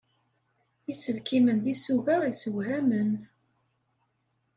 [0.91, 3.11] Iselkimen d isuga isewhamen.